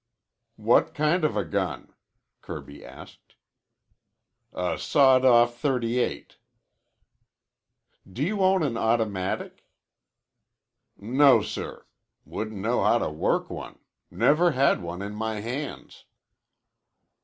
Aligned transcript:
"What 0.55 0.95
kind 0.95 1.23
of 1.23 1.37
a 1.37 1.45
gun?" 1.45 1.93
Kirby 2.41 2.83
asked. 2.83 3.35
"A 4.51 4.79
sawed 4.79 5.23
off 5.25 5.61
.38." 5.61 6.37
"Do 8.11 8.23
you 8.23 8.41
own 8.41 8.63
an 8.63 8.77
automatic?" 8.77 9.67
"No, 10.97 11.43
sir. 11.43 11.85
Wouldn't 12.25 12.57
know 12.59 12.81
how 12.83 12.97
to 12.97 13.11
work 13.11 13.51
one. 13.51 13.77
Never 14.09 14.53
had 14.53 14.81
one 14.81 15.03
in 15.03 15.13
my 15.13 15.35
hands." 15.39 16.05